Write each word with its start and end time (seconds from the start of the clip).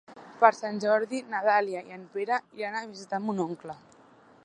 Per 0.37 0.49
Sant 0.59 0.79
Jordi 0.83 1.19
na 1.35 1.43
Dàlia 1.49 1.85
i 1.91 1.95
en 1.99 2.09
Pere 2.17 2.41
iran 2.61 2.79
a 2.81 2.85
visitar 2.97 3.25
mon 3.27 3.47
oncle. 3.49 3.79